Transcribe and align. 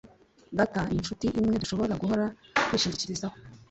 data 0.57 0.79
ni 0.85 0.95
inshuti 0.99 1.25
imwe 1.39 1.55
dushobora 1.63 1.99
guhora 2.01 2.25
twishingikirizaho. 2.65 3.35